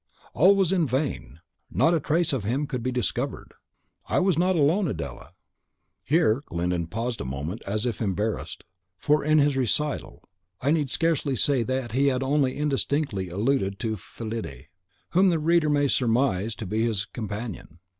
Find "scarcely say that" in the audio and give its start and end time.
10.89-11.91